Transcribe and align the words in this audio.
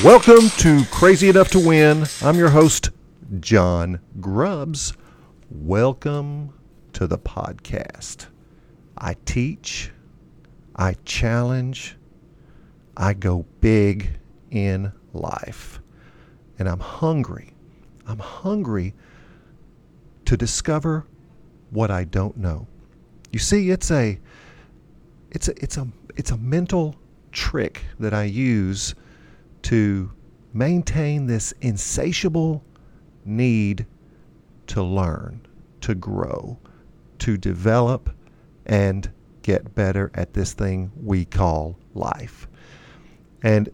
Welcome 0.00 0.48
to 0.58 0.84
Crazy 0.90 1.28
Enough 1.28 1.50
to 1.50 1.60
Win. 1.60 2.06
I'm 2.22 2.36
your 2.36 2.48
host, 2.48 2.90
John 3.38 4.00
Grubbs. 4.20 4.94
Welcome 5.48 6.54
to 6.94 7.06
the 7.06 7.18
podcast. 7.18 8.26
I 8.98 9.14
teach, 9.24 9.92
I 10.74 10.94
challenge, 11.04 11.96
I 12.96 13.14
go 13.14 13.46
big 13.60 14.18
in 14.50 14.92
life. 15.12 15.80
And 16.58 16.68
I'm 16.68 16.80
hungry. 16.80 17.52
I'm 18.06 18.18
hungry 18.18 18.94
to 20.24 20.36
discover 20.36 21.06
what 21.70 21.92
I 21.92 22.02
don't 22.02 22.36
know. 22.36 22.66
You 23.30 23.38
see, 23.38 23.70
it's 23.70 23.90
a 23.92 24.18
it's 25.30 25.46
a 25.48 25.62
it's 25.62 25.76
a 25.76 25.86
it's 26.16 26.32
a 26.32 26.36
mental 26.38 26.96
trick 27.30 27.84
that 28.00 28.12
I 28.12 28.24
use 28.24 28.94
to 29.62 30.10
maintain 30.52 31.26
this 31.26 31.52
insatiable 31.60 32.64
need 33.24 33.86
to 34.66 34.82
learn, 34.82 35.46
to 35.80 35.94
grow, 35.94 36.58
to 37.18 37.36
develop, 37.36 38.10
and 38.66 39.10
get 39.42 39.74
better 39.74 40.10
at 40.14 40.34
this 40.34 40.52
thing 40.52 40.90
we 40.96 41.24
call 41.24 41.76
life. 41.94 42.48
And 43.42 43.68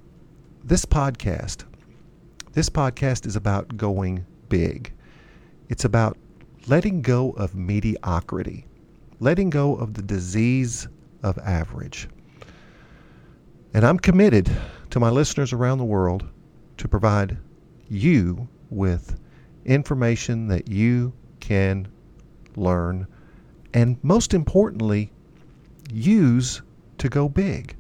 this 0.65 0.85
podcast, 0.85 1.65
this 2.53 2.69
podcast 2.69 3.27
is 3.27 3.37
about 3.37 3.77
going 3.77 4.25
big. 4.49 4.93
It's 5.69 5.85
about 5.85 6.17
letting 6.67 7.03
go 7.03 7.31
of 7.33 7.55
mediocrity, 7.55 8.67
letting 9.21 9.51
go 9.51 9.75
of 9.77 9.95
the 9.95 10.03
disease 10.03 10.89
of 11.23 11.39
average. 11.39 12.09
And 13.75 13.85
I'm 13.85 13.99
committed 13.99 14.51
to 14.91 15.01
my 15.01 15.11
listeners 15.11 15.53
around 15.53 15.79
the 15.79 15.85
world 15.85 16.27
to 16.77 16.89
provide 16.89 17.37
you 17.89 18.49
with 18.71 19.19
information 19.65 20.49
that 20.49 20.69
you 20.69 21.13
can 21.41 21.89
learn 22.57 23.07
and 23.75 23.99
most 24.03 24.35
importantly, 24.35 25.11
use 25.93 26.63
to 26.99 27.09
go 27.09 27.29
big. 27.29 27.77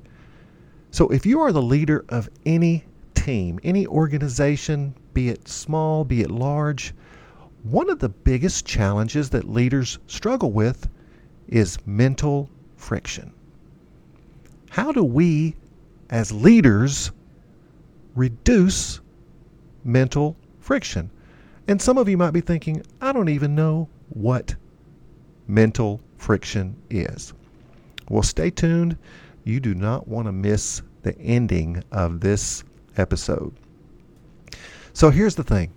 So 0.90 1.08
if 1.08 1.24
you 1.26 1.40
are 1.40 1.52
the 1.52 1.62
leader 1.62 2.04
of 2.08 2.28
any 2.46 2.84
team, 3.14 3.58
any 3.64 3.86
organization, 3.86 4.94
be 5.14 5.28
it 5.28 5.48
small, 5.48 6.04
be 6.04 6.20
it 6.20 6.30
large, 6.30 6.94
one 7.62 7.90
of 7.90 7.98
the 7.98 8.08
biggest 8.08 8.66
challenges 8.66 9.30
that 9.30 9.48
leaders 9.48 9.98
struggle 10.06 10.52
with 10.52 10.88
is 11.48 11.78
mental 11.86 12.48
friction. 12.76 13.32
How 14.70 14.92
do 14.92 15.02
we 15.02 15.56
as 16.10 16.32
leaders 16.32 17.10
reduce 18.14 19.00
mental 19.84 20.36
friction. 20.60 21.10
And 21.66 21.80
some 21.80 21.98
of 21.98 22.08
you 22.08 22.16
might 22.16 22.32
be 22.32 22.40
thinking, 22.40 22.82
I 23.00 23.12
don't 23.12 23.28
even 23.28 23.54
know 23.54 23.88
what 24.10 24.54
mental 25.46 26.00
friction 26.16 26.76
is. 26.90 27.32
Well, 28.08 28.22
stay 28.22 28.50
tuned. 28.50 28.96
You 29.44 29.60
do 29.60 29.74
not 29.74 30.08
want 30.08 30.26
to 30.26 30.32
miss 30.32 30.82
the 31.02 31.18
ending 31.18 31.82
of 31.92 32.20
this 32.20 32.64
episode. 32.96 33.54
So 34.92 35.10
here's 35.10 35.34
the 35.34 35.44
thing 35.44 35.72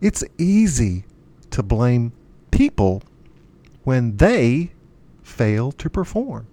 it's 0.00 0.24
easy 0.38 1.04
to 1.50 1.62
blame 1.62 2.12
people 2.50 3.02
when 3.84 4.16
they 4.16 4.72
fail 5.22 5.72
to 5.72 5.88
perform. 5.88 6.46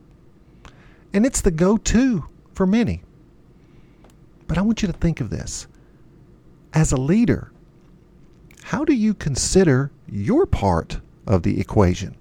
And 1.13 1.25
it's 1.25 1.41
the 1.41 1.51
go 1.51 1.77
to 1.77 2.25
for 2.53 2.65
many. 2.65 3.03
But 4.47 4.57
I 4.57 4.61
want 4.61 4.81
you 4.81 4.87
to 4.87 4.93
think 4.93 5.21
of 5.21 5.29
this. 5.29 5.67
As 6.73 6.91
a 6.91 6.97
leader, 6.97 7.51
how 8.63 8.85
do 8.85 8.93
you 8.93 9.13
consider 9.13 9.91
your 10.07 10.45
part 10.45 10.99
of 11.27 11.43
the 11.43 11.59
equation? 11.59 12.15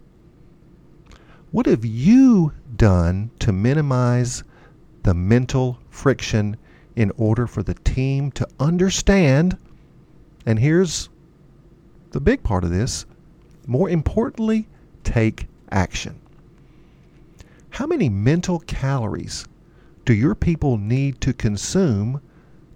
What 1.53 1.67
have 1.67 1.85
you 1.85 2.53
done 2.77 3.31
to 3.41 3.53
minimize 3.53 4.45
the 5.03 5.15
mental 5.15 5.79
friction 5.91 6.57
in 6.95 7.11
order 7.17 7.47
for 7.47 7.63
the 7.63 7.75
team 7.75 8.31
to 8.33 8.49
understand? 8.59 9.57
And 10.47 10.59
here's 10.59 11.09
the 12.11 12.21
big 12.21 12.43
part 12.43 12.65
of 12.65 12.71
this 12.71 13.07
more 13.67 13.89
importantly, 13.89 14.69
take 15.05 15.47
action. 15.71 16.20
How 17.71 17.87
many 17.87 18.09
mental 18.09 18.61
calories 18.61 19.47
do 20.05 20.13
your 20.13 20.35
people 20.35 20.77
need 20.77 21.21
to 21.23 21.33
consume 21.33 22.21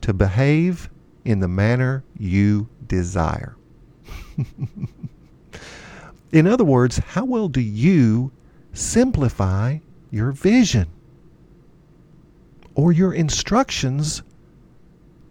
to 0.00 0.12
behave 0.12 0.88
in 1.24 1.40
the 1.40 1.48
manner 1.48 2.04
you 2.16 2.68
desire? 2.86 3.56
in 6.32 6.46
other 6.46 6.64
words, 6.64 6.98
how 6.98 7.24
well 7.24 7.48
do 7.48 7.60
you 7.60 8.30
simplify 8.72 9.78
your 10.10 10.30
vision 10.30 10.88
or 12.74 12.92
your 12.92 13.12
instructions 13.12 14.22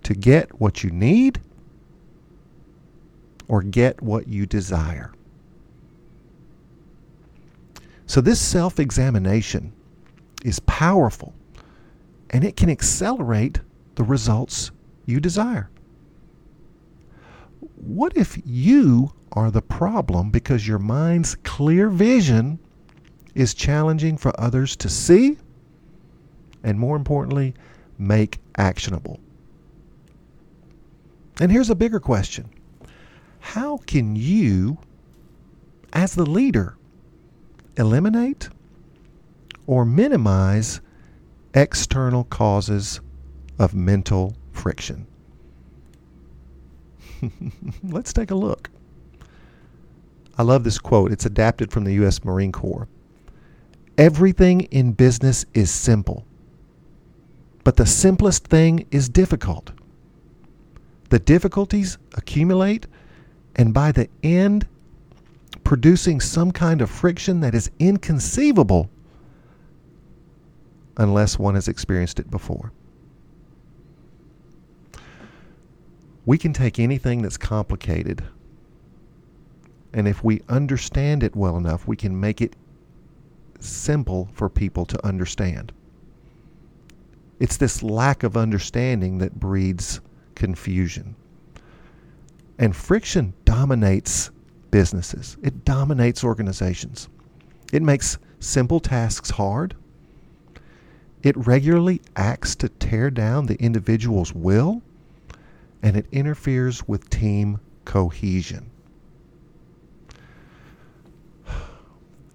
to 0.04 0.14
get 0.14 0.60
what 0.60 0.84
you 0.84 0.90
need 0.90 1.40
or 3.48 3.62
get 3.62 4.02
what 4.02 4.28
you 4.28 4.46
desire? 4.46 5.13
So, 8.14 8.22
this 8.22 8.40
self 8.40 8.80
examination 8.80 9.74
is 10.46 10.60
powerful 10.60 11.34
and 12.30 12.44
it 12.44 12.56
can 12.56 12.70
accelerate 12.70 13.60
the 13.96 14.04
results 14.04 14.70
you 15.08 15.20
desire. 15.20 15.72
What 17.76 18.16
if 18.16 18.40
you 18.46 19.12
are 19.32 19.50
the 19.50 19.64
problem 19.64 20.30
because 20.30 20.68
your 20.68 20.78
mind's 20.78 21.34
clear 21.34 21.90
vision 21.90 22.60
is 23.34 23.56
challenging 23.56 24.18
for 24.18 24.32
others 24.40 24.76
to 24.76 24.90
see 24.90 25.40
and, 26.62 26.78
more 26.78 26.96
importantly, 26.96 27.56
make 27.98 28.40
actionable? 28.58 29.20
And 31.42 31.52
here's 31.52 31.72
a 31.72 31.76
bigger 31.76 32.00
question 32.00 32.48
How 33.40 33.78
can 33.78 34.16
you, 34.16 34.78
as 35.94 36.14
the 36.14 36.28
leader, 36.28 36.78
eliminate 37.78 38.50
or 39.68 39.86
minimize 39.86 40.82
external 41.54 42.24
causes 42.26 43.00
of 43.60 43.74
mental 43.74 44.36
friction. 44.52 45.08
Let's 47.84 48.14
take 48.14 48.32
a 48.32 48.36
look. 48.36 48.70
I 50.38 50.44
love 50.44 50.64
this 50.64 50.80
quote. 50.80 51.12
It's 51.12 51.26
adapted 51.26 51.72
from 51.72 51.84
the 51.84 51.94
U.S. 51.94 52.24
Marine 52.24 52.52
Corps. 52.52 52.88
Everything 53.98 54.62
in 54.62 54.94
business 54.94 55.46
is 55.54 55.70
simple, 55.70 56.26
but 57.64 57.78
the 57.78 57.86
simplest 57.86 58.48
thing 58.48 58.88
is 58.90 59.08
difficult. 59.08 59.72
The 61.10 61.20
difficulties 61.20 62.00
accumulate, 62.16 62.88
and 63.56 63.72
by 63.72 63.92
the 63.92 64.10
end, 64.24 64.68
producing 65.74 66.20
some 66.20 66.52
kind 66.52 66.84
of 66.84 66.90
friction 66.92 67.40
that 67.40 67.56
is 67.56 67.72
inconceivable 67.80 68.88
unless 70.98 71.40
one 71.40 71.56
has 71.56 71.68
experienced 71.68 72.20
it 72.20 72.30
before. 72.30 72.72
We 76.28 76.38
can 76.38 76.54
take 76.54 76.78
anything 76.78 77.24
that's 77.24 77.38
complicated, 77.38 78.24
and 79.96 80.08
if 80.08 80.24
we 80.24 80.42
understand 80.48 81.24
it 81.24 81.36
well 81.36 81.58
enough, 81.58 81.88
we 81.88 81.96
can 81.96 82.20
make 82.20 82.40
it 82.40 82.56
simple 83.60 84.30
for 84.32 84.50
people 84.50 84.86
to 84.86 85.04
understand. 85.04 85.74
It's 87.40 87.58
this 87.58 87.82
lack 87.82 88.22
of 88.22 88.38
understanding 88.38 89.18
that 89.18 89.40
breeds 89.40 90.02
confusion. 90.36 91.16
And 92.60 92.76
friction 92.76 93.34
dominates 93.44 94.30
businesses, 94.74 95.38
it 95.44 95.64
dominates 95.64 96.24
organizations. 96.24 97.08
It 97.72 97.84
makes 97.84 98.18
simple 98.40 98.80
tasks 98.80 99.30
hard. 99.30 99.76
It 101.22 101.38
regularly 101.38 102.02
acts 102.16 102.56
to 102.56 102.70
tear 102.70 103.12
down 103.12 103.46
the 103.46 103.62
individual's 103.62 104.34
will, 104.34 104.82
and 105.84 105.96
it 105.96 106.08
interferes 106.12 106.88
with 106.88 107.08
team 107.12 107.60
cohesion. 107.86 108.72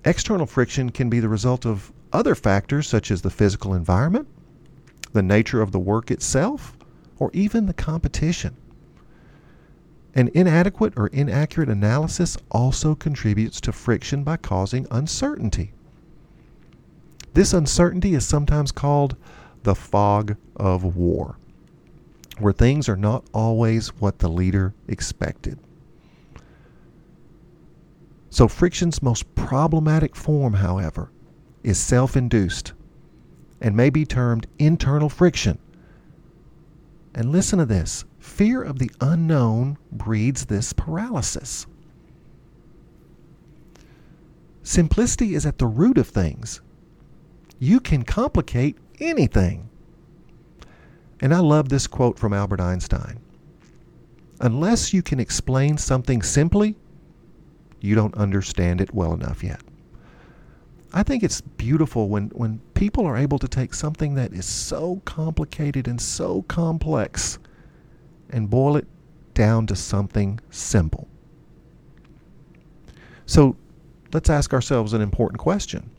External 0.05 0.47
friction 0.47 0.91
can 0.91 1.11
be 1.11 1.19
the 1.19 1.29
result 1.29 1.67
of 1.67 1.93
other 2.13 2.37
factors 2.37 2.87
such 2.87 3.11
as 3.11 3.21
the 3.21 3.31
physical 3.31 3.75
environment, 3.75 4.29
the 5.13 5.23
nature 5.23 5.61
of 5.61 5.73
the 5.73 5.81
work 5.81 6.13
itself, 6.13 6.77
or 7.19 7.33
even 7.33 7.67
the 7.67 7.75
competition. 7.75 8.55
An 10.19 10.33
inadequate 10.35 10.95
or 10.97 11.07
inaccurate 11.07 11.69
analysis 11.69 12.37
also 12.51 12.97
contributes 12.97 13.61
to 13.61 13.73
friction 13.73 14.25
by 14.25 14.37
causing 14.37 14.85
uncertainty. 14.91 15.71
This 17.35 17.53
uncertainty 17.53 18.15
is 18.15 18.27
sometimes 18.27 18.73
called 18.73 19.15
the 19.63 19.77
fog 19.77 20.35
of 20.57 20.97
war, 20.97 21.37
where 22.41 22.53
things 22.53 22.89
are 22.89 22.97
not 22.97 23.27
always 23.33 23.91
what 24.01 24.19
the 24.19 24.29
leader 24.29 24.75
expected. 24.89 25.61
So, 28.29 28.49
friction's 28.49 29.01
most 29.01 29.33
problematic 29.37 30.17
form, 30.17 30.55
however, 30.55 31.13
is 31.63 31.79
self 31.79 32.17
induced 32.17 32.73
and 33.61 33.77
may 33.77 33.89
be 33.89 34.05
termed 34.05 34.49
internal 34.59 35.09
friction. 35.09 35.61
And 37.15 37.31
listen 37.31 37.61
to 37.61 37.67
this 37.67 38.05
fear 38.29 38.63
of 38.63 38.79
the 38.79 38.91
unknown 39.01 39.79
breeds 39.91 40.47
this 40.47 40.73
paralysis. 40.73 41.67
Simplicity 44.63 45.35
is 45.35 45.47
at 45.47 45.59
the 45.59 45.67
root 45.67 45.99
of 45.99 46.09
things. 46.09 46.61
You 47.59 47.81
can 47.81 48.05
complicate 48.05 48.77
anything. 49.01 49.69
And 51.21 51.35
I 51.35 51.39
love 51.39 51.69
this 51.69 51.87
quote 51.87 52.19
from 52.19 52.33
Albert 52.33 52.61
Einstein 52.61 53.19
Unless 54.41 54.93
you 54.93 55.03
can 55.03 55.19
explain 55.19 55.77
something 55.77 56.23
simply, 56.23 56.77
you 57.81 57.97
don't 57.97 58.15
understand 58.15 58.81
it 58.81 58.95
well 58.95 59.15
enough 59.15 59.43
yet. 59.43 59.63
I 60.93 61.03
think 61.03 61.23
it's 61.23 61.41
beautiful 61.41 62.09
when, 62.09 62.29
when 62.29 62.61
people 62.75 63.05
are 63.05 63.17
able 63.17 63.39
to 63.41 63.49
take 63.49 63.75
something 63.75 64.15
that 64.15 64.33
is 64.33 64.47
so 64.47 65.03
complicated 65.05 65.89
and 65.89 66.01
so 66.01 66.43
complex 66.43 67.39
and 68.31 68.51
boil 68.51 68.77
it 68.77 68.87
down 69.35 69.67
to 69.67 69.77
something 69.77 70.41
simple. 70.51 71.09
So 73.27 73.57
let's 74.13 74.31
ask 74.31 74.53
ourselves 74.53 74.93
an 74.93 75.01
important 75.01 75.39
question 75.39 75.91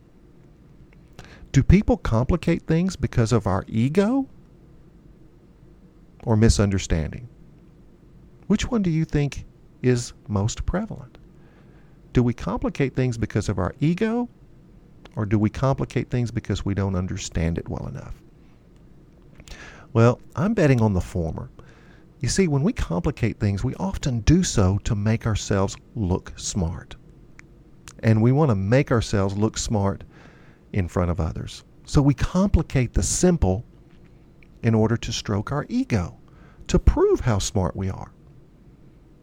Do 1.52 1.64
people 1.64 1.98
complicate 1.98 2.64
things 2.64 2.96
because 2.96 3.32
of 3.32 3.48
our 3.48 3.64
ego 3.68 4.28
or 6.24 6.36
misunderstanding? 6.36 7.28
Which 8.48 8.70
one 8.70 8.82
do 8.82 8.90
you 8.90 9.06
think 9.06 9.46
is 9.82 10.14
most 10.28 10.66
prevalent? 10.66 11.18
Do 12.14 12.24
we 12.24 12.34
complicate 12.34 12.96
things 12.96 13.18
because 13.18 13.48
of 13.48 13.60
our 13.60 13.76
ego, 13.80 14.28
or 15.16 15.26
do 15.26 15.38
we 15.38 15.50
complicate 15.50 16.10
things 16.10 16.32
because 16.32 16.66
we 16.66 16.74
don't 16.74 16.96
understand 16.96 17.60
it 17.60 17.70
well 17.70 17.88
enough? 17.88 18.16
Well, 19.94 20.20
I'm 20.36 20.54
betting 20.54 20.82
on 20.82 20.94
the 20.94 21.02
former. 21.02 21.50
You 22.20 22.28
see, 22.28 22.48
when 22.50 22.64
we 22.64 22.74
complicate 22.74 23.40
things, 23.40 23.64
we 23.64 23.76
often 23.76 24.20
do 24.22 24.44
so 24.44 24.78
to 24.84 24.96
make 24.96 25.26
ourselves 25.26 25.78
look 25.96 26.34
smart. 26.36 26.96
And 28.04 28.22
we 28.22 28.34
want 28.34 28.50
to 28.50 28.56
make 28.56 28.92
ourselves 28.92 29.38
look 29.38 29.58
smart 29.58 30.04
in 30.74 30.88
front 30.88 31.12
of 31.12 31.20
others. 31.20 31.64
So 31.86 32.02
we 32.02 32.14
complicate 32.14 32.94
the 32.94 33.04
simple 33.04 33.66
in 34.62 34.76
order 34.76 34.98
to 34.98 35.14
stroke 35.14 35.52
our 35.52 35.66
ego, 35.70 36.18
to 36.68 36.78
prove 36.78 37.22
how 37.22 37.40
smart 37.40 37.76
we 37.76 37.90
are. 37.90 38.12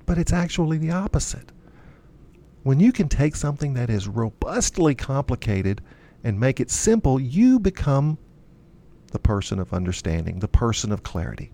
But 0.06 0.18
it's 0.18 0.32
actually 0.32 0.78
the 0.78 0.92
opposite. 0.92 1.52
When 2.62 2.80
you 2.80 2.92
can 2.92 3.08
take 3.08 3.36
something 3.36 3.74
that 3.74 3.90
is 3.90 4.08
robustly 4.08 4.94
complicated 4.94 5.82
and 6.24 6.40
make 6.40 6.60
it 6.60 6.70
simple, 6.70 7.20
you 7.20 7.60
become 7.60 8.18
the 9.12 9.18
person 9.18 9.58
of 9.58 9.72
understanding, 9.72 10.38
the 10.38 10.48
person 10.48 10.90
of 10.90 11.02
clarity. 11.02 11.52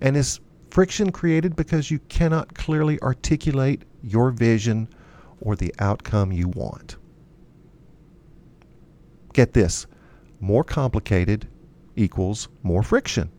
And 0.00 0.16
is 0.16 0.40
friction 0.70 1.10
created 1.10 1.56
because 1.56 1.90
you 1.90 1.98
cannot 2.08 2.54
clearly 2.54 3.00
articulate 3.00 3.82
your 4.02 4.30
vision 4.30 4.88
or 5.40 5.56
the 5.56 5.74
outcome 5.78 6.32
you 6.32 6.48
want? 6.48 6.96
Get 9.32 9.52
this 9.52 9.86
more 10.40 10.64
complicated 10.64 11.48
equals 11.94 12.48
more 12.62 12.82
friction. 12.82 13.30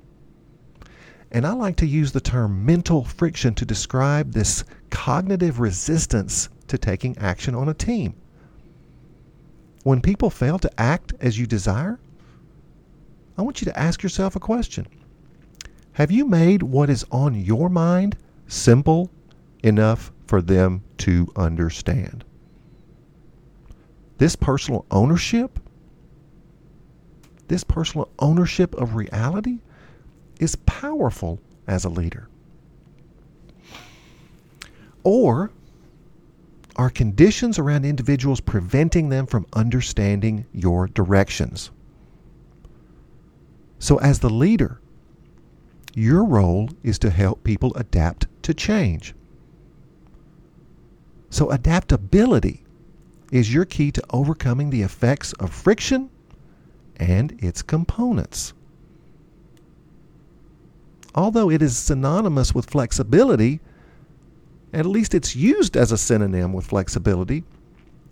And 1.32 1.46
I 1.46 1.52
like 1.52 1.76
to 1.78 1.86
use 1.86 2.12
the 2.12 2.22
term 2.22 2.66
mental 2.66 3.04
friction 3.04 3.54
to 3.56 3.66
describe 3.66 4.32
this 4.32 4.64
cognitive 4.90 5.60
resistance 5.60 6.50
to 6.68 6.78
taking 6.78 7.18
action 7.18 7.54
on 7.54 7.70
a 7.70 7.74
team. 7.74 8.16
When 9.84 10.02
people 10.02 10.30
fail 10.30 10.60
to 10.60 10.80
act 10.80 11.14
as 11.20 11.38
you 11.38 11.46
desire, 11.46 12.00
I 13.38 13.42
want 13.42 13.62
you 13.62 13.66
to 13.66 13.80
ask 13.80 14.02
yourself 14.04 14.36
a 14.36 14.40
question 14.40 14.88
Have 15.98 16.12
you 16.12 16.28
made 16.28 16.62
what 16.62 16.92
is 16.92 17.04
on 17.12 17.34
your 17.34 17.70
mind 17.70 18.18
simple 18.46 19.10
enough 19.64 20.12
for 20.28 20.44
them 20.44 20.84
to 21.00 21.28
understand? 21.36 22.24
This 24.20 24.36
personal 24.36 24.86
ownership, 24.92 25.60
this 27.48 27.64
personal 27.64 28.12
ownership 28.20 28.76
of 28.76 28.94
reality, 28.94 29.58
is 30.40 30.56
powerful 30.68 31.40
as 31.66 31.84
a 31.84 31.90
leader? 31.90 32.30
Or 35.04 35.50
are 36.76 36.92
conditions 36.92 37.58
around 37.58 37.86
individuals 37.86 38.40
preventing 38.40 39.10
them 39.10 39.26
from 39.26 39.48
understanding 39.54 40.46
your 40.54 40.86
directions? 40.90 41.72
So, 43.80 43.98
as 43.98 44.20
the 44.20 44.30
leader, 44.30 44.80
your 45.98 46.24
role 46.24 46.70
is 46.84 47.00
to 47.00 47.10
help 47.10 47.44
people 47.44 47.74
adapt 47.76 48.28
to 48.44 48.54
change. 48.54 49.16
So, 51.30 51.50
adaptability 51.50 52.64
is 53.32 53.54
your 53.54 53.66
key 53.66 53.92
to 53.92 54.04
overcoming 54.12 54.70
the 54.70 54.84
effects 54.84 55.34
of 55.34 55.52
friction 55.52 56.10
and 56.98 57.36
its 57.44 57.62
components 57.62 58.54
although 61.18 61.50
it 61.50 61.64
is 61.64 61.76
synonymous 61.76 62.54
with 62.54 62.70
flexibility, 62.70 63.60
at 64.72 64.86
least 64.86 65.16
it's 65.16 65.36
used 65.36 65.76
as 65.76 65.92
a 65.92 65.98
synonym 65.98 66.54
with 66.54 66.68
flexibility, 66.68 67.44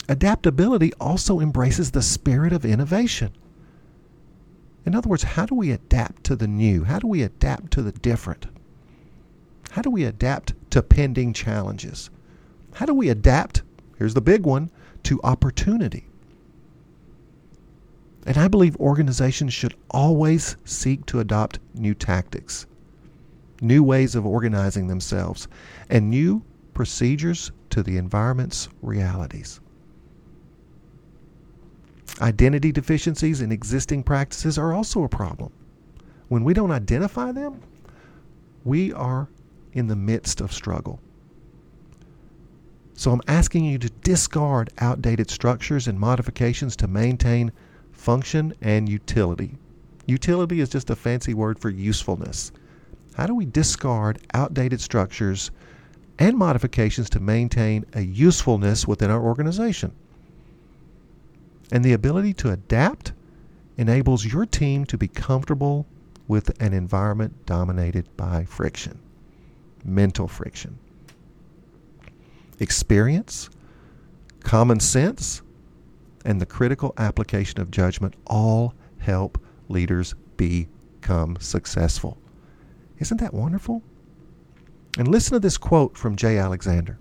adaptability 0.09 0.91
also 0.99 1.39
embraces 1.39 1.91
the 1.91 2.01
spirit 2.01 2.51
of 2.51 2.65
innovation. 2.65 3.31
In 4.85 4.95
other 4.95 5.09
words, 5.09 5.23
how 5.23 5.45
do 5.45 5.55
we 5.55 5.71
adapt 5.71 6.23
to 6.25 6.35
the 6.35 6.47
new? 6.47 6.83
How 6.83 6.99
do 6.99 7.07
we 7.07 7.23
adapt 7.23 7.71
to 7.71 7.81
the 7.81 7.91
different? 7.91 8.47
How 9.71 9.81
do 9.81 9.89
we 9.89 10.03
adapt 10.03 10.53
to 10.71 10.83
pending 10.83 11.33
challenges? 11.33 12.09
How 12.75 12.85
do 12.85 12.93
we 12.93 13.09
adapt, 13.09 13.63
here's 13.97 14.13
the 14.13 14.21
big 14.21 14.45
one, 14.45 14.69
to 15.03 15.19
opportunity? 15.23 16.07
And 18.25 18.37
I 18.37 18.47
believe 18.47 18.75
organizations 18.77 19.53
should 19.53 19.75
always 19.91 20.57
seek 20.65 21.05
to 21.07 21.19
adopt 21.19 21.59
new 21.73 21.93
tactics 21.93 22.65
new 23.61 23.83
ways 23.83 24.15
of 24.15 24.25
organizing 24.25 24.87
themselves, 24.87 25.47
and 25.89 26.09
new 26.09 26.43
procedures 26.73 27.51
to 27.69 27.81
the 27.83 27.97
environment's 27.97 28.67
realities. 28.81 29.59
Identity 32.21 32.71
deficiencies 32.71 33.41
in 33.41 33.51
existing 33.51 34.03
practices 34.03 34.57
are 34.57 34.73
also 34.73 35.03
a 35.03 35.09
problem. 35.09 35.51
When 36.29 36.43
we 36.43 36.53
don't 36.53 36.71
identify 36.71 37.31
them, 37.31 37.61
we 38.63 38.93
are 38.93 39.27
in 39.73 39.87
the 39.87 39.95
midst 39.95 40.39
of 40.39 40.53
struggle. 40.53 40.99
So 42.93 43.11
I'm 43.11 43.21
asking 43.27 43.65
you 43.65 43.77
to 43.79 43.89
discard 43.89 44.71
outdated 44.77 45.29
structures 45.29 45.87
and 45.87 45.99
modifications 45.99 46.77
to 46.77 46.87
maintain 46.87 47.51
function 47.91 48.53
and 48.61 48.87
utility. 48.87 49.57
Utility 50.05 50.61
is 50.61 50.69
just 50.69 50.89
a 50.89 50.95
fancy 50.95 51.33
word 51.33 51.59
for 51.59 51.69
usefulness. 51.69 52.53
How 53.15 53.27
do 53.27 53.35
we 53.35 53.45
discard 53.45 54.19
outdated 54.33 54.79
structures 54.79 55.51
and 56.17 56.37
modifications 56.37 57.09
to 57.09 57.19
maintain 57.19 57.85
a 57.93 58.01
usefulness 58.01 58.87
within 58.87 59.11
our 59.11 59.21
organization? 59.21 59.93
And 61.71 61.83
the 61.83 61.93
ability 61.93 62.33
to 62.35 62.51
adapt 62.51 63.13
enables 63.77 64.25
your 64.25 64.45
team 64.45 64.85
to 64.85 64.97
be 64.97 65.07
comfortable 65.07 65.87
with 66.27 66.59
an 66.61 66.73
environment 66.73 67.45
dominated 67.45 68.15
by 68.17 68.45
friction, 68.45 68.99
mental 69.83 70.27
friction. 70.27 70.77
Experience, 72.59 73.49
common 74.43 74.79
sense, 74.79 75.41
and 76.23 76.41
the 76.41 76.45
critical 76.45 76.93
application 76.97 77.59
of 77.59 77.69
judgment 77.69 78.15
all 78.25 78.73
help 78.99 79.39
leaders 79.67 80.15
become 80.37 81.37
successful. 81.39 82.17
Isn't 82.99 83.19
that 83.19 83.33
wonderful? 83.33 83.83
And 84.97 85.07
listen 85.07 85.33
to 85.33 85.39
this 85.39 85.57
quote 85.57 85.97
from 85.97 86.15
J. 86.15 86.37
Alexander. 86.37 86.97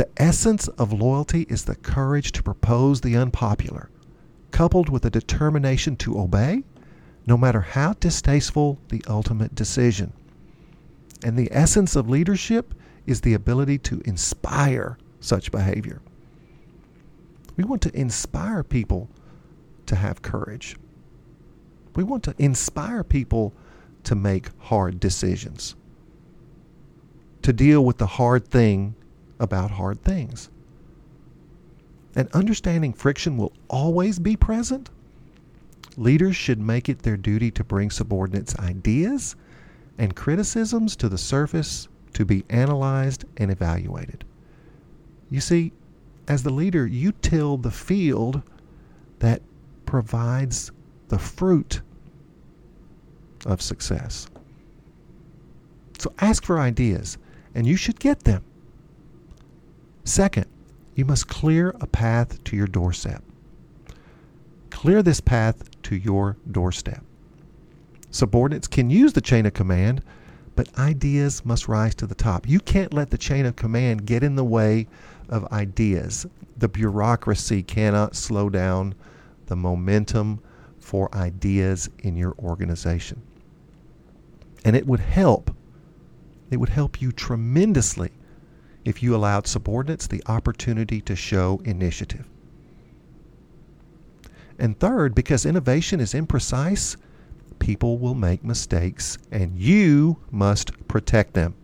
The 0.00 0.08
essence 0.16 0.66
of 0.66 0.94
loyalty 0.94 1.42
is 1.50 1.66
the 1.66 1.74
courage 1.74 2.32
to 2.32 2.42
propose 2.42 3.02
the 3.02 3.18
unpopular, 3.18 3.90
coupled 4.50 4.88
with 4.88 5.04
a 5.04 5.10
determination 5.10 5.94
to 5.96 6.18
obey, 6.18 6.64
no 7.26 7.36
matter 7.36 7.60
how 7.60 7.92
distasteful 7.92 8.78
the 8.88 9.04
ultimate 9.06 9.54
decision. 9.54 10.14
And 11.22 11.38
the 11.38 11.50
essence 11.52 11.96
of 11.96 12.08
leadership 12.08 12.72
is 13.04 13.20
the 13.20 13.34
ability 13.34 13.76
to 13.76 14.00
inspire 14.06 14.96
such 15.20 15.52
behavior. 15.52 16.00
We 17.58 17.64
want 17.64 17.82
to 17.82 17.94
inspire 17.94 18.62
people 18.62 19.10
to 19.84 19.96
have 19.96 20.22
courage. 20.22 20.78
We 21.94 22.04
want 22.04 22.24
to 22.24 22.34
inspire 22.38 23.04
people 23.04 23.52
to 24.04 24.14
make 24.14 24.48
hard 24.60 24.98
decisions, 24.98 25.74
to 27.42 27.52
deal 27.52 27.84
with 27.84 27.98
the 27.98 28.06
hard 28.06 28.48
thing 28.48 28.94
about 29.40 29.72
hard 29.72 30.04
things. 30.04 30.50
And 32.14 32.28
understanding 32.32 32.92
friction 32.92 33.36
will 33.36 33.52
always 33.68 34.20
be 34.20 34.36
present. 34.36 34.90
Leaders 35.96 36.36
should 36.36 36.60
make 36.60 36.88
it 36.88 37.00
their 37.00 37.16
duty 37.16 37.50
to 37.50 37.64
bring 37.64 37.90
subordinates' 37.90 38.56
ideas 38.58 39.34
and 39.98 40.14
criticisms 40.14 40.94
to 40.96 41.08
the 41.08 41.18
surface 41.18 41.88
to 42.14 42.24
be 42.24 42.44
analyzed 42.48 43.24
and 43.36 43.50
evaluated. 43.50 44.24
You 45.30 45.40
see, 45.40 45.72
as 46.28 46.42
the 46.42 46.50
leader, 46.50 46.86
you 46.86 47.12
till 47.22 47.56
the 47.56 47.70
field 47.70 48.42
that 49.18 49.42
provides 49.86 50.70
the 51.08 51.18
fruit 51.18 51.82
of 53.46 53.60
success. 53.62 54.28
So 55.98 56.12
ask 56.20 56.44
for 56.44 56.58
ideas, 56.58 57.18
and 57.54 57.66
you 57.66 57.76
should 57.76 58.00
get 58.00 58.20
them. 58.24 58.44
Second, 60.04 60.46
you 60.94 61.04
must 61.04 61.28
clear 61.28 61.74
a 61.80 61.86
path 61.86 62.42
to 62.44 62.56
your 62.56 62.66
doorstep. 62.66 63.22
Clear 64.70 65.02
this 65.02 65.20
path 65.20 65.80
to 65.82 65.96
your 65.96 66.36
doorstep. 66.50 67.02
Subordinates 68.10 68.66
can 68.66 68.90
use 68.90 69.12
the 69.12 69.20
chain 69.20 69.46
of 69.46 69.54
command, 69.54 70.02
but 70.56 70.76
ideas 70.78 71.44
must 71.44 71.68
rise 71.68 71.94
to 71.96 72.06
the 72.06 72.14
top. 72.14 72.48
You 72.48 72.60
can't 72.60 72.92
let 72.92 73.10
the 73.10 73.18
chain 73.18 73.46
of 73.46 73.56
command 73.56 74.04
get 74.04 74.22
in 74.24 74.36
the 74.36 74.44
way 74.44 74.88
of 75.28 75.50
ideas. 75.52 76.26
The 76.58 76.68
bureaucracy 76.68 77.62
cannot 77.62 78.16
slow 78.16 78.50
down 78.50 78.94
the 79.46 79.56
momentum 79.56 80.40
for 80.78 81.14
ideas 81.14 81.88
in 82.00 82.16
your 82.16 82.34
organization. 82.38 83.22
And 84.64 84.74
it 84.76 84.86
would 84.86 85.00
help, 85.00 85.54
it 86.50 86.56
would 86.56 86.68
help 86.68 87.00
you 87.00 87.12
tremendously 87.12 88.10
if 88.84 89.02
you 89.02 89.14
allowed 89.14 89.46
subordinates 89.46 90.06
the 90.06 90.22
opportunity 90.26 91.00
to 91.02 91.14
show 91.14 91.60
initiative. 91.64 92.26
And 94.58 94.78
third, 94.78 95.14
because 95.14 95.46
innovation 95.46 96.00
is 96.00 96.12
imprecise, 96.12 96.96
people 97.58 97.98
will 97.98 98.14
make 98.14 98.44
mistakes 98.44 99.16
and 99.30 99.58
you 99.58 100.18
must 100.30 100.86
protect 100.88 101.34
them. 101.34 101.54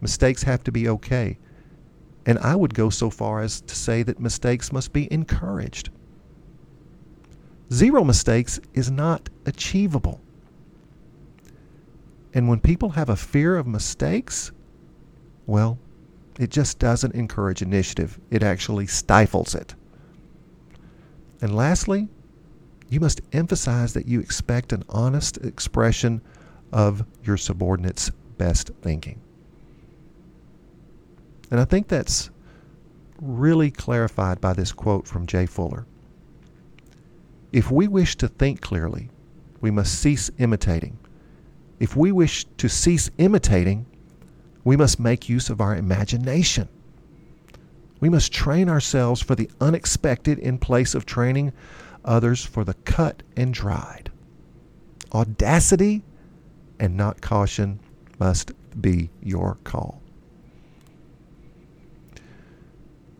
Mistakes 0.00 0.42
have 0.44 0.64
to 0.64 0.72
be 0.72 0.88
okay. 0.88 1.38
And 2.24 2.38
I 2.38 2.54
would 2.56 2.74
go 2.74 2.90
so 2.90 3.10
far 3.10 3.40
as 3.40 3.60
to 3.62 3.74
say 3.74 4.02
that 4.02 4.20
mistakes 4.20 4.72
must 4.72 4.92
be 4.92 5.12
encouraged. 5.12 5.90
Zero 7.72 8.02
mistakes 8.04 8.60
is 8.74 8.90
not 8.90 9.28
achievable. 9.46 10.20
And 12.32 12.48
when 12.48 12.60
people 12.60 12.90
have 12.90 13.08
a 13.08 13.16
fear 13.16 13.56
of 13.56 13.66
mistakes, 13.66 14.52
well, 15.50 15.78
it 16.38 16.50
just 16.50 16.78
doesn't 16.78 17.14
encourage 17.14 17.60
initiative. 17.60 18.18
It 18.30 18.42
actually 18.42 18.86
stifles 18.86 19.54
it. 19.54 19.74
And 21.42 21.56
lastly, 21.56 22.08
you 22.88 23.00
must 23.00 23.20
emphasize 23.32 23.92
that 23.94 24.06
you 24.06 24.20
expect 24.20 24.72
an 24.72 24.84
honest 24.88 25.38
expression 25.38 26.22
of 26.72 27.04
your 27.24 27.36
subordinates' 27.36 28.10
best 28.38 28.70
thinking. 28.80 29.20
And 31.50 31.58
I 31.58 31.64
think 31.64 31.88
that's 31.88 32.30
really 33.20 33.70
clarified 33.70 34.40
by 34.40 34.52
this 34.52 34.72
quote 34.72 35.06
from 35.06 35.26
J. 35.26 35.46
Fuller. 35.46 35.84
If 37.52 37.70
we 37.70 37.88
wish 37.88 38.16
to 38.16 38.28
think 38.28 38.60
clearly, 38.60 39.10
we 39.60 39.70
must 39.70 39.98
cease 39.98 40.30
imitating. 40.38 40.96
If 41.80 41.96
we 41.96 42.12
wish 42.12 42.44
to 42.58 42.68
cease 42.68 43.10
imitating, 43.18 43.86
we 44.64 44.76
must 44.76 45.00
make 45.00 45.28
use 45.28 45.50
of 45.50 45.60
our 45.60 45.74
imagination. 45.74 46.68
We 48.00 48.08
must 48.08 48.32
train 48.32 48.68
ourselves 48.68 49.20
for 49.20 49.34
the 49.34 49.50
unexpected 49.60 50.38
in 50.38 50.58
place 50.58 50.94
of 50.94 51.06
training 51.06 51.52
others 52.04 52.44
for 52.44 52.64
the 52.64 52.74
cut 52.74 53.22
and 53.36 53.52
dried. 53.52 54.10
Audacity 55.12 56.02
and 56.78 56.96
not 56.96 57.20
caution 57.20 57.80
must 58.18 58.52
be 58.80 59.10
your 59.22 59.58
call. 59.64 60.00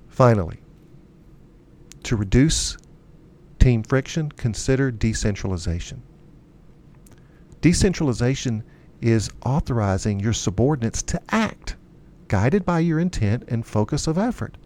Finally, 0.08 0.58
to 2.02 2.16
reduce 2.16 2.76
team 3.58 3.82
friction, 3.82 4.30
consider 4.32 4.90
decentralization. 4.90 6.02
Decentralization 7.60 8.64
is 9.00 9.30
authorizing 9.44 10.20
your 10.20 10.32
subordinates 10.32 11.02
to 11.02 11.20
act, 11.30 11.76
guided 12.28 12.64
by 12.64 12.80
your 12.80 12.98
intent 12.98 13.44
and 13.48 13.66
focus 13.66 14.06
of 14.06 14.18
effort, 14.18 14.56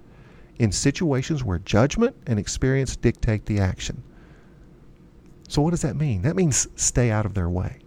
in 0.58 0.72
situations 0.72 1.44
where 1.44 1.58
judgment 1.58 2.16
and 2.26 2.38
experience 2.38 2.96
dictate 2.96 3.46
the 3.46 3.58
action. 3.58 4.02
So, 5.48 5.62
what 5.62 5.70
does 5.70 5.82
that 5.82 5.96
mean? 5.96 6.22
That 6.22 6.36
means 6.36 6.68
stay 6.76 7.10
out 7.10 7.26
of 7.26 7.34
their 7.34 7.48
way. 7.48 7.78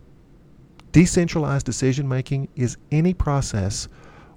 Decentralized 0.92 1.66
decision 1.66 2.08
making 2.08 2.48
is 2.56 2.78
any 2.92 3.14
process 3.14 3.88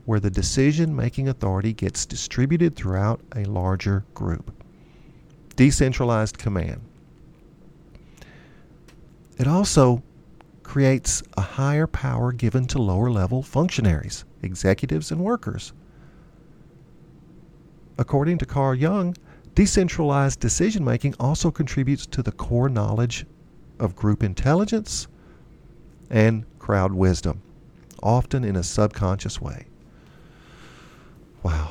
where 0.05 0.21
the 0.21 0.31
decision 0.31 0.95
making 0.95 1.29
authority 1.29 1.73
gets 1.73 2.07
distributed 2.07 2.75
throughout 2.75 3.21
a 3.37 3.45
larger 3.45 4.05
group. 4.15 4.53
Decentralized 5.57 6.39
command. 6.39 6.81
It 9.39 9.47
also 9.47 10.03
creates 10.71 11.21
a 11.37 11.41
higher 11.41 11.89
power 11.89 12.31
given 12.31 12.65
to 12.65 12.81
lower 12.81 13.11
level 13.11 13.43
functionaries, 13.43 14.25
executives, 14.41 15.11
and 15.11 15.21
workers. 15.21 15.73
According 17.99 18.39
to 18.39 18.47
Carl 18.47 18.77
Jung, 18.77 19.17
decentralized 19.57 20.39
decision 20.39 20.85
making 20.85 21.17
also 21.19 21.51
contributes 21.51 22.07
to 22.07 22.23
the 22.23 22.31
core 22.31 22.69
knowledge 22.69 23.27
of 23.81 23.97
group 23.97 24.23
intelligence 24.23 25.09
and 26.09 26.45
crowd 26.61 26.93
wisdom, 26.93 27.43
often 28.01 28.45
in 28.45 28.55
a 28.55 28.63
subconscious 28.63 29.41
way. 29.41 29.67
Wow. 31.43 31.69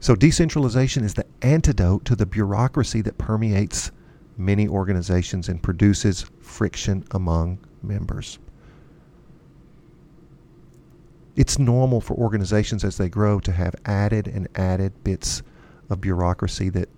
So, 0.00 0.16
decentralization 0.16 1.04
is 1.04 1.14
the 1.14 1.26
antidote 1.42 2.04
to 2.06 2.16
the 2.16 2.26
bureaucracy 2.26 3.02
that 3.02 3.18
permeates 3.18 3.92
many 4.38 4.68
organizations 4.68 5.48
and 5.48 5.62
produces 5.62 6.24
friction 6.40 7.04
among 7.10 7.58
members. 7.82 8.38
It's 11.36 11.58
normal 11.58 12.00
for 12.00 12.14
organizations 12.14 12.84
as 12.84 12.96
they 12.96 13.08
grow 13.08 13.40
to 13.40 13.52
have 13.52 13.74
added 13.84 14.26
and 14.26 14.48
added 14.56 15.04
bits 15.04 15.42
of 15.90 16.00
bureaucracy 16.00 16.68
that 16.70 16.88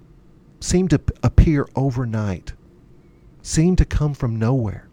seem 0.61 0.88
to 0.88 1.00
appear 1.23 1.66
overnight, 1.76 2.52
seem 3.42 3.76
to 3.76 3.85
come 3.85 4.14
from 4.14 4.38
nowhere. 4.38 4.88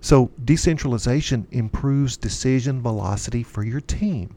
So, 0.00 0.30
decentralization 0.44 1.46
improves 1.50 2.16
decision 2.16 2.80
velocity 2.80 3.42
for 3.42 3.64
your 3.64 3.80
team. 3.80 4.34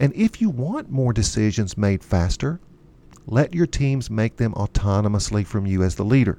And 0.00 0.12
if 0.14 0.40
you 0.40 0.50
want 0.50 0.90
more 0.90 1.12
decisions 1.12 1.78
made 1.78 2.04
faster, 2.04 2.60
let 3.26 3.54
your 3.54 3.66
teams 3.66 4.08
make 4.08 4.36
them 4.36 4.52
autonomously 4.54 5.44
from 5.44 5.66
you 5.66 5.82
as 5.82 5.96
the 5.96 6.04
leader. 6.04 6.38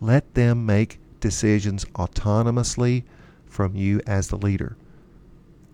Let 0.00 0.34
them 0.34 0.64
make 0.64 1.00
decisions 1.20 1.84
autonomously 1.96 3.04
from 3.46 3.74
you 3.74 4.00
as 4.06 4.28
the 4.28 4.36
leader. 4.36 4.76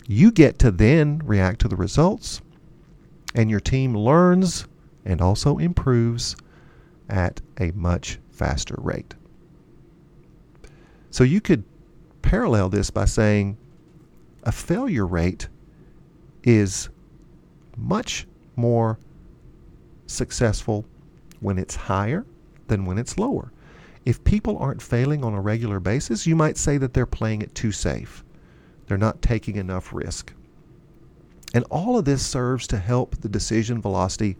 You 0.07 0.33
get 0.33 0.59
to 0.61 0.71
then 0.71 1.21
react 1.25 1.61
to 1.61 1.69
the 1.69 1.77
results, 1.77 2.41
and 3.35 3.51
your 3.51 3.61
team 3.61 3.95
learns 3.95 4.67
and 5.05 5.21
also 5.21 5.59
improves 5.59 6.37
at 7.09 7.41
a 7.61 7.73
much 7.73 8.19
faster 8.31 8.77
rate. 8.79 9.15
So 11.11 11.25
you 11.25 11.41
could 11.41 11.65
parallel 12.23 12.71
this 12.71 12.91
by 12.91 13.05
saying 13.05 13.59
a 14.45 14.53
failure 14.53 15.07
rate 15.07 15.49
is 16.43 16.89
much 17.77 18.27
more 18.57 18.99
successful 20.07 20.85
when 21.41 21.59
it's 21.59 21.75
higher 21.75 22.25
than 22.69 22.85
when 22.85 22.99
it's 22.99 23.19
lower. 23.19 23.53
If 24.05 24.25
people 24.25 24.59
aren't 24.59 24.83
failing 24.83 25.25
on 25.25 25.35
a 25.35 25.41
regular 25.41 25.81
basis, 25.81 26.27
you 26.27 26.35
might 26.35 26.57
say 26.57 26.77
that 26.79 26.93
they're 26.93 27.07
playing 27.07 27.43
it 27.43 27.55
too 27.55 27.73
safe. 27.73 28.25
They're 28.87 28.99
not 28.99 29.23
taking 29.23 29.57
enough 29.57 29.93
risk. 29.93 30.33
And 31.55 31.65
all 31.71 31.99
of 31.99 32.05
this 32.05 32.25
serves 32.25 32.67
to 32.69 32.79
help 32.79 33.17
the 33.17 33.29
decision 33.29 33.81
velocity 33.81 34.37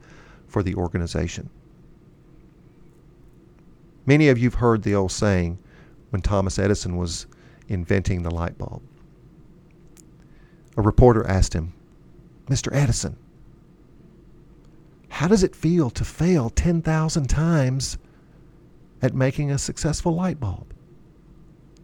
for 0.47 0.63
the 0.63 0.75
organization. 0.75 1.51
Many 4.05 4.29
of 4.29 4.39
you 4.39 4.45
have 4.45 4.55
heard 4.55 4.83
the 4.83 4.95
old 4.95 5.13
saying 5.13 5.59
when 6.11 6.23
Thomas 6.23 6.59
Edison 6.59 6.97
was 6.97 7.27
inventing 7.69 8.23
the 8.23 8.35
light 8.35 8.59
bulb. 8.59 8.83
A 10.77 10.83
reporter 10.83 11.27
asked 11.27 11.55
him, 11.55 11.73
Mr. 12.47 12.75
Edison, 12.75 13.17
How 15.13 15.29
does 15.29 15.43
it 15.43 15.55
feel 15.55 15.91
to 15.91 16.05
fail 16.07 16.49
10,000 16.49 17.29
times 17.29 17.99
at 19.03 19.15
making 19.15 19.51
a 19.51 19.59
successful 19.59 20.15
light 20.15 20.41
bulb? 20.41 20.73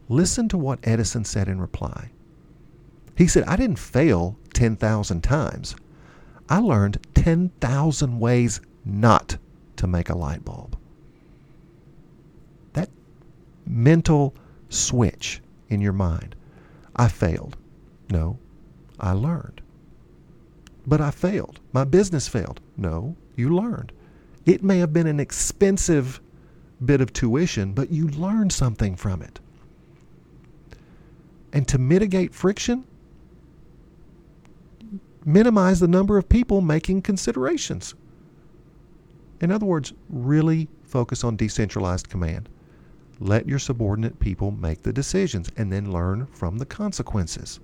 Listen 0.08 0.48
to 0.48 0.56
what 0.56 0.78
Edison 0.82 1.26
said 1.26 1.46
in 1.46 1.60
reply. 1.60 2.10
He 3.16 3.26
said, 3.26 3.44
I 3.44 3.56
didn't 3.56 3.78
fail 3.78 4.38
10,000 4.54 5.20
times. 5.22 5.76
I 6.48 6.58
learned 6.58 7.06
10,000 7.14 8.18
ways 8.18 8.62
not 8.86 9.36
to 9.76 9.86
make 9.86 10.08
a 10.08 10.16
light 10.16 10.42
bulb. 10.42 10.78
That 12.72 12.88
mental 13.66 14.34
switch 14.70 15.42
in 15.68 15.82
your 15.82 15.92
mind. 15.92 16.34
I 16.96 17.08
failed. 17.08 17.58
No, 18.08 18.38
I 18.98 19.12
learned. 19.12 19.60
But 20.88 21.02
I 21.02 21.10
failed. 21.10 21.60
My 21.74 21.84
business 21.84 22.28
failed. 22.28 22.60
No, 22.78 23.14
you 23.36 23.54
learned. 23.54 23.92
It 24.46 24.64
may 24.64 24.78
have 24.78 24.90
been 24.90 25.06
an 25.06 25.20
expensive 25.20 26.18
bit 26.82 27.02
of 27.02 27.12
tuition, 27.12 27.74
but 27.74 27.90
you 27.90 28.08
learned 28.08 28.54
something 28.54 28.96
from 28.96 29.20
it. 29.20 29.38
And 31.52 31.68
to 31.68 31.76
mitigate 31.76 32.34
friction, 32.34 32.84
minimize 35.26 35.78
the 35.78 35.88
number 35.88 36.16
of 36.16 36.26
people 36.26 36.62
making 36.62 37.02
considerations. 37.02 37.94
In 39.42 39.52
other 39.52 39.66
words, 39.66 39.92
really 40.08 40.68
focus 40.84 41.22
on 41.22 41.36
decentralized 41.36 42.08
command. 42.08 42.48
Let 43.20 43.46
your 43.46 43.58
subordinate 43.58 44.18
people 44.20 44.52
make 44.52 44.82
the 44.82 44.92
decisions 44.94 45.50
and 45.58 45.70
then 45.70 45.92
learn 45.92 46.26
from 46.26 46.56
the 46.56 46.66
consequences. 46.66 47.60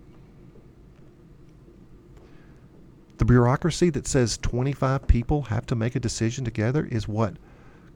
The 3.18 3.24
bureaucracy 3.24 3.90
that 3.90 4.06
says 4.08 4.38
25 4.38 5.06
people 5.06 5.42
have 5.42 5.66
to 5.66 5.76
make 5.76 5.94
a 5.94 6.00
decision 6.00 6.44
together 6.44 6.84
is 6.86 7.06
what 7.06 7.36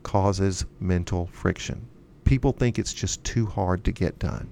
causes 0.05 0.65
mental 0.79 1.27
friction. 1.33 1.89
People 2.25 2.53
think 2.53 2.79
it's 2.79 2.95
just 2.95 3.25
too 3.25 3.47
hard 3.47 3.85
to 3.85 3.93
get 3.93 4.19
done. 4.19 4.49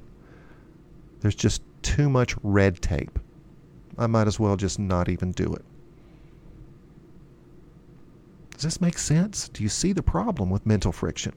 There's 1.21 1.37
just 1.37 1.63
too 1.83 2.11
much 2.11 2.35
red 2.43 2.83
tape. 2.83 3.19
I 3.97 4.07
might 4.07 4.27
as 4.27 4.41
well 4.41 4.57
just 4.57 4.79
not 4.79 5.09
even 5.09 5.33
do 5.33 5.55
it. 5.55 5.65
Does 8.51 8.63
this 8.63 8.81
make 8.81 8.99
sense? 8.99 9.49
Do 9.49 9.63
you 9.63 9.69
see 9.69 9.93
the 9.93 10.03
problem 10.03 10.51
with 10.51 10.67
mental 10.67 10.91
friction? 10.91 11.35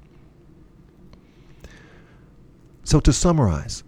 So, 2.84 3.00
to 3.02 3.14
summarize, 3.14 3.84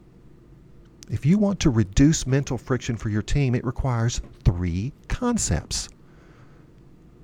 if 1.12 1.26
you 1.26 1.38
want 1.38 1.60
to 1.60 1.70
reduce 1.70 2.26
mental 2.26 2.58
friction 2.58 2.96
for 2.96 3.10
your 3.10 3.22
team, 3.22 3.54
it 3.54 3.66
requires 3.66 4.22
three 4.46 4.94
concepts. 5.10 5.90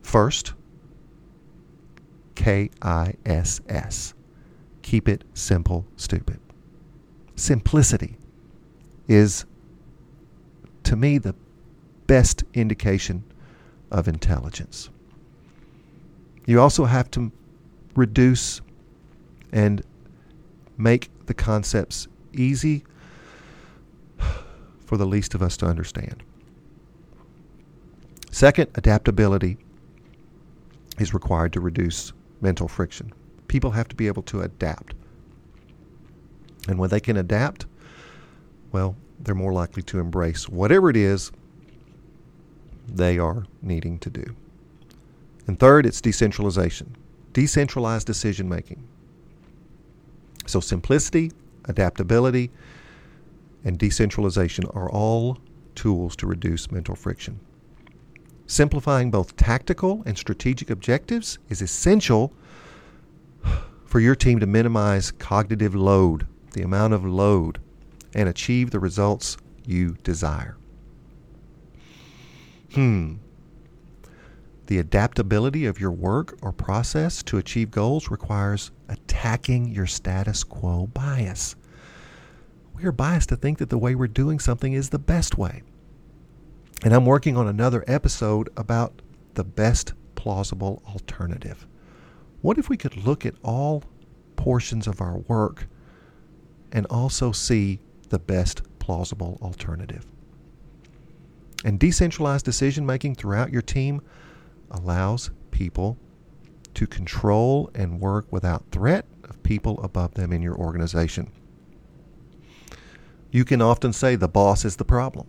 First, 0.01 0.53
K 2.35 2.69
I 2.81 3.13
S 3.25 3.61
S. 3.69 4.13
Keep 4.81 5.07
it 5.07 5.23
simple, 5.33 5.85
stupid. 5.95 6.39
Simplicity 7.37 8.17
is, 9.07 9.45
to 10.83 10.97
me, 10.97 11.17
the 11.17 11.33
best 12.07 12.43
indication 12.53 13.23
of 13.89 14.09
intelligence. 14.09 14.89
You 16.45 16.59
also 16.59 16.83
have 16.83 17.09
to 17.11 17.31
reduce 17.95 18.59
and 19.53 19.81
make 20.77 21.09
the 21.25 21.33
concepts 21.33 22.09
easy 22.33 22.83
for 24.87 24.97
the 24.97 25.05
least 25.05 25.35
of 25.35 25.41
us 25.43 25.57
to 25.57 25.65
understand. 25.65 26.23
Second, 28.31 28.71
adaptability 28.75 29.57
is 30.97 31.13
required 31.13 31.51
to 31.53 31.59
reduce 31.59 32.13
mental 32.39 32.67
friction. 32.67 33.13
People 33.47 33.71
have 33.71 33.89
to 33.89 33.95
be 33.95 34.07
able 34.07 34.23
to 34.23 34.41
adapt. 34.41 34.95
And 36.67 36.79
when 36.79 36.89
they 36.89 37.01
can 37.01 37.17
adapt, 37.17 37.65
well, 38.71 38.95
they're 39.19 39.35
more 39.35 39.53
likely 39.53 39.83
to 39.83 39.99
embrace 39.99 40.47
whatever 40.47 40.89
it 40.89 40.95
is 40.97 41.31
they 42.87 43.19
are 43.19 43.45
needing 43.61 43.99
to 43.99 44.09
do. 44.09 44.23
And 45.47 45.59
third, 45.59 45.85
it's 45.85 45.99
decentralization, 45.99 46.95
decentralized 47.33 48.07
decision 48.07 48.47
making. 48.47 48.87
So, 50.45 50.59
simplicity, 50.61 51.31
adaptability, 51.65 52.51
and 53.63 53.77
decentralization 53.77 54.65
are 54.73 54.89
all 54.89 55.37
tools 55.75 56.15
to 56.17 56.27
reduce 56.27 56.71
mental 56.71 56.95
friction. 56.95 57.39
Simplifying 58.45 59.11
both 59.11 59.35
tactical 59.35 60.03
and 60.05 60.17
strategic 60.17 60.69
objectives 60.69 61.37
is 61.49 61.61
essential 61.61 62.33
for 63.85 63.99
your 63.99 64.15
team 64.15 64.39
to 64.39 64.45
minimize 64.45 65.11
cognitive 65.11 65.75
load, 65.75 66.27
the 66.53 66.61
amount 66.61 66.93
of 66.93 67.05
load, 67.05 67.59
and 68.13 68.29
achieve 68.29 68.71
the 68.71 68.79
results 68.79 69.37
you 69.65 69.97
desire. 70.03 70.57
Hmm. 72.73 73.15
The 74.67 74.79
adaptability 74.79 75.65
of 75.65 75.79
your 75.79 75.91
work 75.91 76.37
or 76.41 76.51
process 76.51 77.23
to 77.23 77.37
achieve 77.37 77.71
goals 77.71 78.09
requires 78.11 78.71
attacking 78.89 79.69
your 79.69 79.87
status 79.87 80.43
quo 80.43 80.87
bias. 80.87 81.55
We 82.77 82.85
are 82.85 82.91
biased 82.91 83.29
to 83.29 83.35
think 83.35 83.57
that 83.57 83.71
the 83.71 83.77
way 83.77 83.95
we're 83.95 84.07
doing 84.07 84.37
something 84.37 84.73
is 84.73 84.89
the 84.89 84.99
best 84.99 85.35
way. 85.35 85.63
And 86.83 86.93
I'm 86.93 87.07
working 87.07 87.35
on 87.35 87.47
another 87.47 87.83
episode 87.87 88.49
about 88.55 89.01
the 89.33 89.43
best 89.43 89.93
plausible 90.13 90.83
alternative. 90.87 91.65
What 92.41 92.59
if 92.59 92.69
we 92.69 92.77
could 92.77 92.95
look 92.95 93.25
at 93.25 93.33
all 93.43 93.83
portions 94.35 94.85
of 94.85 95.01
our 95.01 95.17
work 95.17 95.67
and 96.71 96.85
also 96.85 97.31
see 97.31 97.79
the 98.09 98.19
best 98.19 98.61
plausible 98.77 99.39
alternative? 99.41 100.05
And 101.65 101.79
decentralized 101.79 102.45
decision 102.45 102.85
making 102.85 103.15
throughout 103.15 103.51
your 103.51 103.63
team 103.63 104.01
allows 104.69 105.31
people 105.49 105.97
to 106.75 106.85
control 106.85 107.71
and 107.73 107.99
work 107.99 108.31
without 108.31 108.65
threat 108.71 109.07
of 109.23 109.41
people 109.41 109.81
above 109.81 110.13
them 110.13 110.31
in 110.31 110.43
your 110.43 110.55
organization. 110.55 111.31
You 113.37 113.45
can 113.45 113.61
often 113.61 113.93
say 113.93 114.15
the 114.15 114.27
boss 114.27 114.65
is 114.65 114.77
the 114.77 114.83
problem, 114.83 115.27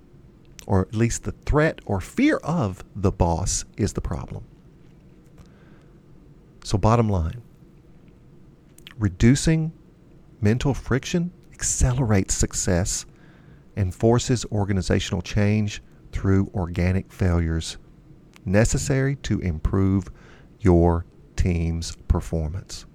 or 0.66 0.80
at 0.80 0.94
least 0.94 1.24
the 1.24 1.32
threat 1.32 1.80
or 1.84 2.00
fear 2.00 2.38
of 2.38 2.82
the 2.96 3.12
boss 3.12 3.66
is 3.76 3.92
the 3.92 4.00
problem. 4.00 4.44
So, 6.64 6.78
bottom 6.78 7.10
line 7.10 7.42
reducing 8.98 9.72
mental 10.40 10.72
friction 10.72 11.32
accelerates 11.52 12.34
success 12.34 13.04
and 13.76 13.94
forces 13.94 14.46
organizational 14.50 15.20
change 15.20 15.82
through 16.10 16.50
organic 16.54 17.12
failures 17.12 17.76
necessary 18.42 19.16
to 19.16 19.38
improve 19.40 20.10
your 20.60 21.04
team's 21.36 21.94
performance. 22.08 22.86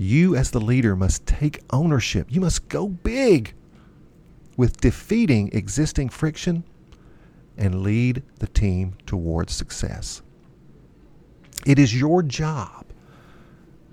You, 0.00 0.34
as 0.34 0.50
the 0.50 0.62
leader, 0.62 0.96
must 0.96 1.26
take 1.26 1.60
ownership. 1.68 2.28
You 2.30 2.40
must 2.40 2.70
go 2.70 2.88
big 2.88 3.52
with 4.56 4.80
defeating 4.80 5.50
existing 5.52 6.08
friction 6.08 6.64
and 7.58 7.82
lead 7.82 8.22
the 8.38 8.46
team 8.46 8.94
towards 9.04 9.52
success. 9.52 10.22
It 11.66 11.78
is 11.78 11.94
your 11.94 12.22
job 12.22 12.86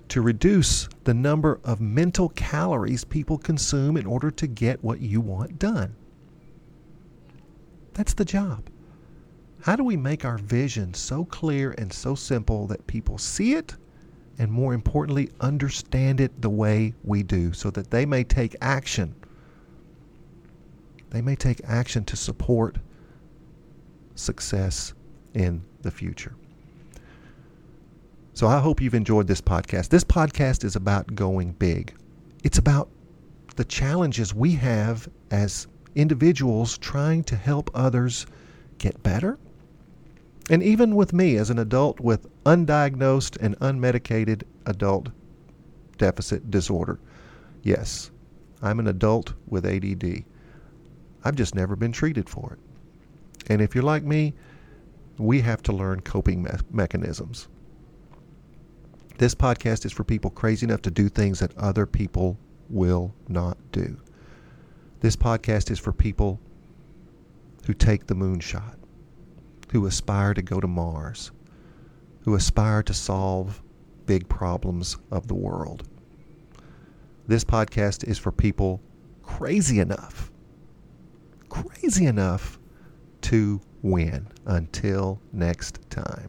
to 0.08 0.22
reduce 0.22 0.88
the 1.04 1.12
number 1.12 1.60
of 1.62 1.78
mental 1.78 2.30
calories 2.30 3.04
people 3.04 3.36
consume 3.36 3.98
in 3.98 4.06
order 4.06 4.30
to 4.30 4.46
get 4.46 4.82
what 4.82 5.02
you 5.02 5.20
want 5.20 5.58
done. 5.58 5.94
That's 7.92 8.14
the 8.14 8.24
job. 8.24 8.70
How 9.60 9.76
do 9.76 9.84
we 9.84 9.98
make 9.98 10.24
our 10.24 10.38
vision 10.38 10.94
so 10.94 11.26
clear 11.26 11.72
and 11.76 11.92
so 11.92 12.14
simple 12.14 12.66
that 12.68 12.86
people 12.86 13.18
see 13.18 13.52
it 13.52 13.76
and, 14.38 14.50
more 14.52 14.72
importantly, 14.72 15.30
understand 15.40 16.20
it 16.20 16.40
the 16.40 16.50
way 16.50 16.94
we 17.02 17.22
do 17.22 17.52
so 17.52 17.70
that 17.70 17.90
they 17.90 18.06
may 18.06 18.24
take 18.24 18.54
action? 18.60 19.14
They 21.10 21.20
may 21.22 21.36
take 21.36 21.60
action 21.64 22.04
to 22.04 22.16
support 22.16 22.78
success 24.14 24.94
in 25.34 25.62
the 25.82 25.90
future. 25.90 26.34
So 28.34 28.46
I 28.46 28.60
hope 28.60 28.80
you've 28.80 28.94
enjoyed 28.94 29.26
this 29.26 29.40
podcast. 29.40 29.88
This 29.88 30.04
podcast 30.04 30.62
is 30.62 30.76
about 30.76 31.14
going 31.14 31.52
big. 31.52 31.94
It's 32.44 32.58
about 32.58 32.88
the 33.56 33.64
challenges 33.64 34.32
we 34.32 34.52
have 34.52 35.08
as 35.32 35.66
individuals 35.96 36.78
trying 36.78 37.24
to 37.24 37.34
help 37.34 37.70
others 37.74 38.26
get 38.78 39.02
better. 39.02 39.38
And 40.50 40.62
even 40.62 40.94
with 40.94 41.12
me 41.12 41.36
as 41.36 41.50
an 41.50 41.58
adult 41.58 41.98
with 41.98 42.28
undiagnosed 42.48 43.36
and 43.42 43.58
unmedicated 43.58 44.42
adult 44.64 45.10
deficit 45.98 46.50
disorder. 46.50 46.98
Yes, 47.62 48.10
I'm 48.62 48.80
an 48.80 48.86
adult 48.86 49.34
with 49.46 49.66
ADD. 49.66 50.24
I've 51.22 51.36
just 51.36 51.54
never 51.54 51.76
been 51.76 51.92
treated 51.92 52.26
for 52.26 52.54
it. 52.54 53.50
And 53.50 53.60
if 53.60 53.74
you're 53.74 53.84
like 53.84 54.02
me, 54.02 54.32
we 55.18 55.42
have 55.42 55.62
to 55.64 55.74
learn 55.74 56.00
coping 56.00 56.42
me- 56.42 56.50
mechanisms. 56.70 57.48
This 59.18 59.34
podcast 59.34 59.84
is 59.84 59.92
for 59.92 60.04
people 60.04 60.30
crazy 60.30 60.64
enough 60.64 60.82
to 60.82 60.90
do 60.90 61.10
things 61.10 61.40
that 61.40 61.56
other 61.58 61.84
people 61.84 62.38
will 62.70 63.12
not 63.28 63.58
do. 63.72 63.98
This 65.00 65.16
podcast 65.16 65.70
is 65.70 65.78
for 65.78 65.92
people 65.92 66.40
who 67.66 67.74
take 67.74 68.06
the 68.06 68.14
moonshot, 68.14 68.76
who 69.72 69.84
aspire 69.84 70.32
to 70.32 70.40
go 70.40 70.60
to 70.60 70.66
Mars, 70.66 71.30
who 72.28 72.34
aspire 72.34 72.82
to 72.82 72.92
solve 72.92 73.62
big 74.04 74.28
problems 74.28 74.98
of 75.10 75.28
the 75.28 75.34
world. 75.34 75.88
This 77.26 77.42
podcast 77.42 78.06
is 78.06 78.18
for 78.18 78.30
people 78.30 78.82
crazy 79.22 79.80
enough, 79.80 80.30
crazy 81.48 82.04
enough 82.04 82.58
to 83.22 83.62
win. 83.80 84.28
Until 84.44 85.22
next 85.32 85.80
time. 85.88 86.28